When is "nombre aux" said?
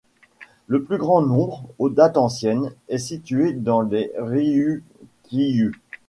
1.21-1.89